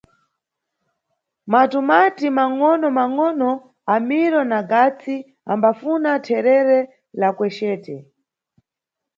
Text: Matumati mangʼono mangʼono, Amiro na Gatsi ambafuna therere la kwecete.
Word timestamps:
Matumati 1.51 2.27
mangʼono 2.37 2.87
mangʼono, 2.97 3.49
Amiro 3.95 4.41
na 4.51 4.59
Gatsi 4.71 5.15
ambafuna 5.51 6.11
therere 6.25 6.79
la 7.19 7.27
kwecete. 7.37 7.95